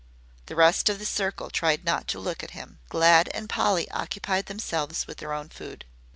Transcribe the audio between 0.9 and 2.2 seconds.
the circle tried not to